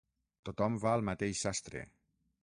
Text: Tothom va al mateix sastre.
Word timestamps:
Tothom 0.47 0.77
va 0.85 0.93
al 0.99 1.05
mateix 1.09 1.43
sastre. 1.47 1.83